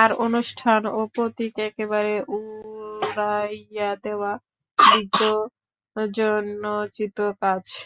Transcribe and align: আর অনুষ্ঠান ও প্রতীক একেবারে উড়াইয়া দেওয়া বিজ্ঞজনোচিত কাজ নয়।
আর 0.00 0.10
অনুষ্ঠান 0.26 0.82
ও 0.90 1.10
প্রতীক 1.14 1.54
একেবারে 1.68 2.14
উড়াইয়া 2.36 3.90
দেওয়া 4.04 4.32
বিজ্ঞজনোচিত 4.78 6.28
কাজ 7.42 7.64
নয়। 7.72 7.86